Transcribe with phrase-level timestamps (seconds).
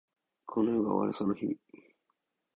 [0.47, 1.57] この世が終わるその日に